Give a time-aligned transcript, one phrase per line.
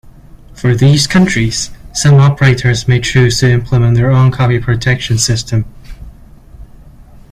[0.55, 5.65] For these countries, some operators may choose to implement their own copy protection system.